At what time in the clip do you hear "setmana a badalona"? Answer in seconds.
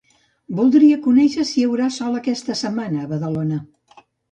2.65-3.63